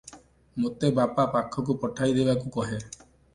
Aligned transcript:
ମୋତେ 0.63 0.89
ବାପା 0.99 1.25
ପାଖକୁ 1.35 1.75
ପଠାଇ 1.85 2.17
ଦେବାକୁ 2.17 2.51
କହେ। 2.57 2.81